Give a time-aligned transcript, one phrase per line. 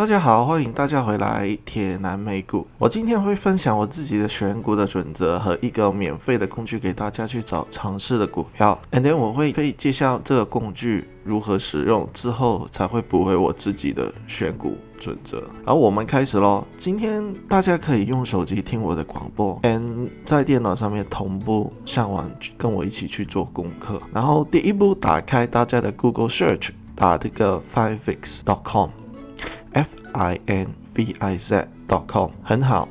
[0.00, 2.66] 大家好，欢迎大家回来铁男美股。
[2.78, 8.80] 我今天会分享我自己的选股的准则和一个免费的工具给大家去找尝试的股票。
[8.92, 15.44] And then 我会会介绍这个工具如何使用，之后才会补回我自己的选股准则。
[15.66, 16.66] 好，我们开始喽。
[16.78, 22.24] 今天大家可以用手机听我的广播，and 在电脑上面同步上网
[22.56, 24.00] 跟我一起去做功课。
[24.14, 28.88] 然后第一步，打开大家的 Google Search，打这个 Finfix.com。
[29.72, 32.88] F i n v i z dot com 很好。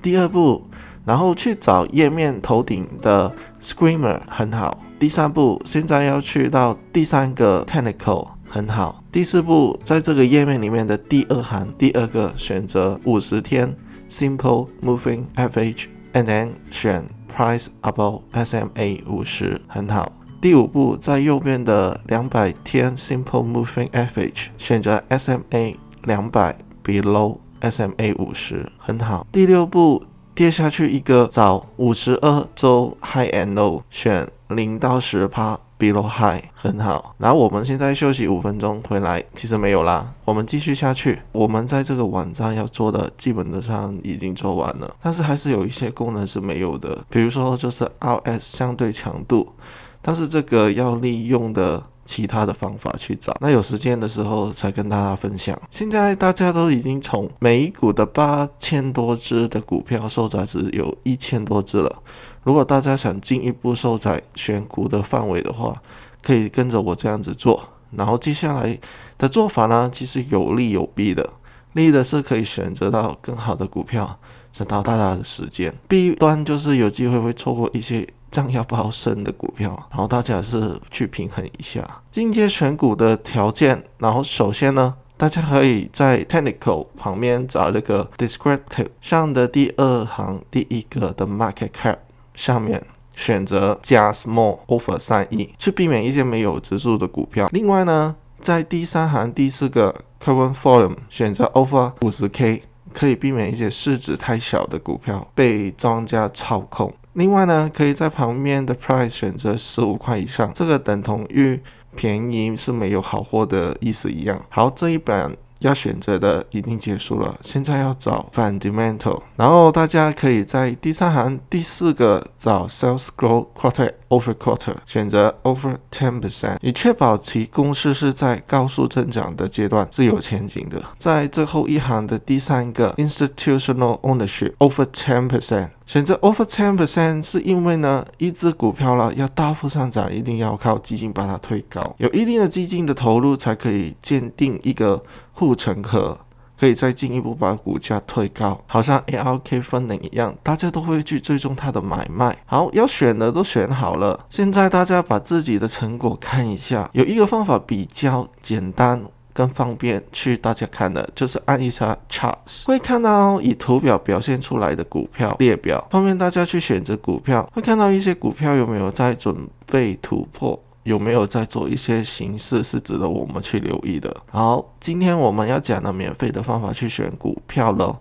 [0.00, 0.62] 第二步，
[1.04, 4.78] 然后去找页面头顶的 Screamer 很好。
[4.98, 9.02] 第三步，现在要去到第三个 Technical 很好。
[9.12, 13.74] 第四步，在这个页面里面的第二行第二个选择五十天
[14.10, 20.12] Simple Moving Average，and then 选 Price Above SMA 五十很好。
[20.40, 25.74] 第五步，在右边的两百天 Simple Moving Average 选择 SMA。
[26.04, 29.26] 两百 below SMA 五十很好。
[29.32, 30.04] 第六步
[30.34, 37.14] 跌下去一个找五十二周 high and low 选零到十趴 below high 很好。
[37.18, 41.18] 然后我们现在休息五分钟回来，其实没有啦，我们继续下去。
[41.32, 49.52] 我们在这个网站要做的基本的上已经做完了，但是还是有一些功能是没有的，比如说就是 RS 相对强度，
[50.00, 51.82] 但是这个要利用的。
[52.08, 55.60] 其他的方法去找，那有时间的时候才跟大家分享。
[55.70, 62.02] 现在大家都已经从美股的八千多只的股票受载只有一千多只了。
[62.42, 65.82] 如果大家想进一步受载选股的范围的话，
[66.22, 67.62] 可以跟着我这样子做。
[67.90, 68.78] 然后接下来
[69.18, 71.28] 的做法呢，其实有利有弊的。
[71.74, 74.18] 利的是可以选择到更好的股票，
[74.50, 75.74] 省到大大的时间。
[75.86, 78.08] 弊端就是有机会会错过一些。
[78.32, 83.82] 样要不升的股票，然后大家是去平衡一下进阶选股的条件。
[83.98, 91.96] 然后首先呢，大家可以在 technical 旁边找这个 descriptive 上的第二行第一个的 market cap
[92.34, 97.48] 下面选择加 small over 三亿，去避免一些没有指数的股票。
[97.52, 102.62] 另外呢，在第三行第四个 current volume 选择 over 五十 k，
[102.92, 106.94] 可以避免一些市值太小的股票被庄家操控。
[107.18, 111.60] 另外呢，可以在旁边的 price 选择十五块以上，这个等同于
[111.96, 114.40] 便宜是没有好货的意思一样。
[114.48, 130.80] 好，这一版要选择的已经结束了，现在要找 fundamental，然后大家可以在第三行第四个找 sales growth quarter over quarter，选择 over ten percent，以确保其公式是在高速增长的阶段是有前景的。
[130.96, 135.70] 在最后一行的第三个 institutional ownership over ten percent。
[135.88, 145.02] 选择 over ten percent 是因为呢，一只股票了要大幅上涨，一定要靠基金把它推高，有一定的基金的投入才可以鉴定一个
[145.32, 146.20] 护城河，
[146.60, 152.36] 可以再进一步把股价推高，好像 ARK 分零一样，大家都会去追踪它的买卖。
[152.44, 159.02] 好，要选的都选好了，现在大家把自己的成果看一下，有一个方法比较简单。
[159.38, 167.48] 更方便去大家看的，就是按一下 charts，会看到以图表表现出来的股票列表，方便大家去选择股票。
[167.54, 174.12] 会看到一些股票有没有在准备突破，有没有在做一些形式是值得我们去留意的。
[174.28, 177.96] 好，今天我们要讲的免费的方法去选股票了，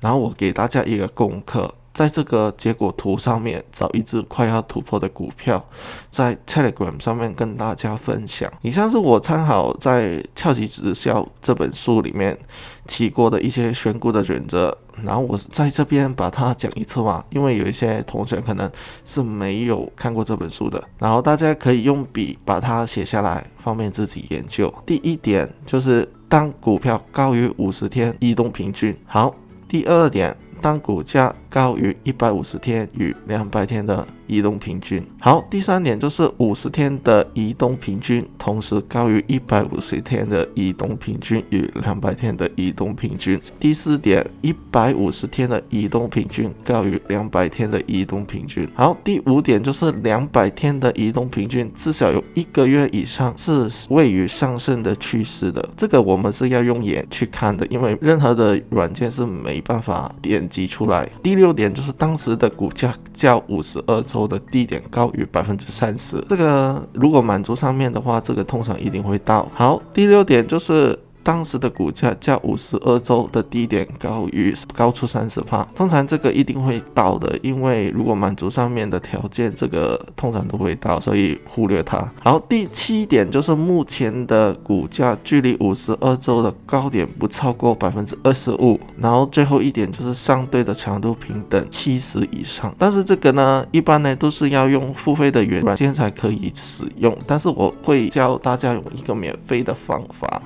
[0.00, 1.72] 然后我给大家一个功课。
[1.92, 5.62] 在这个结果图上面找一只快要突破的股票，
[6.08, 8.50] 在 Telegram 上面跟大家分享。
[8.62, 12.38] 以上是我参考在《翘级直销》这本书里面
[12.86, 18.70] 提过的一些选股的原则，然后我在这边把它讲一次嘛，因为有一些同学可能
[19.04, 24.72] 是没有看过这本书的，然后大家可以用笔把它写下来，方便自己研究。
[24.86, 28.96] 第一点就是当股票高于五十天移动平均。
[29.06, 29.34] 好，
[29.68, 30.36] 第二点。
[30.62, 35.02] 当股价高于一百五十天与两百天的移动平均。
[35.18, 43.40] 好，第三点就是五十天的移动平均，同时高于一百五十天的移动平均与两百天的移动平均。
[43.58, 48.68] 第四点，一百五十天的移动平均高于两百天的移动平均。
[48.74, 55.66] 好，第五点就是两百天的移动平均至少有一个月以上是位于上升的趋势的。
[55.76, 60.50] 这个我们是要用眼去看的，因为任何的软件是没办法点。
[60.50, 61.08] 击出来。
[61.22, 66.24] 第六点就是当时的股价较五十二周的低点高于百分之三十。
[66.28, 69.48] 这个如果满足上面的话，这个通常一定会到。
[69.52, 70.96] 好，第六点就是。
[71.30, 81.98] 当时的股价较五十二周的低点高于高出三十帕，通常这个一定会到的，因为如果满足上面的条件，这个通常都会到，所以忽略它。
[82.24, 88.80] 然后第七点就是目前的股价距离五十二周的高点不超过百分之二十五。
[88.98, 100.42] 然后最后一点就是相对的强度平等七十以上，但是这个呢，一般呢都是要用付费的软件才可以使用，但是我会教大家用一个免费的方法。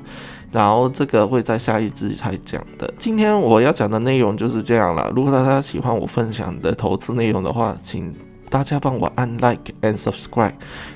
[0.55, 2.95] 然后这个会在下一支才讲的。
[2.99, 5.11] 今天我要讲的内容就是这样了。
[5.15, 8.15] 如果大家喜欢我分享的投资内容的话，请
[8.49, 10.53] 大家帮我按 like and subscribe，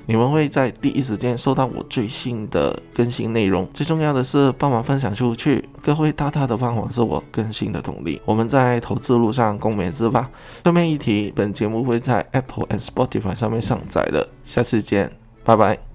[0.07, 3.69] 你们会在第一时间收到我最新的更新内容。
[3.75, 8.21] 最重要的是帮忙分享出去，各位大大的帮忙是我更新的动力。
[8.25, 10.31] 我们在投资路上共勉之吧。
[10.63, 14.29] 顺便一提，本节目会在 Apple and Spotify 上面上载的。
[14.45, 15.11] 下次见，
[15.43, 15.88] 拜拜。